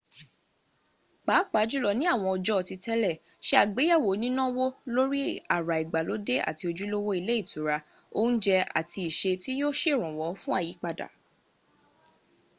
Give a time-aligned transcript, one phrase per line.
[1.25, 5.21] pàápàá jùlọ ní àwọn ọjọ́ ti tẹ́lẹ̀ se àgbéyẹ̀wò nínáwó lórí
[5.55, 7.77] àrà ìgbàlódé àti ojúlówó ilé ìtura
[8.19, 11.07] oúnjẹ àti iṣẹ́ tí yíó sèrànwọ́ fún àyípadà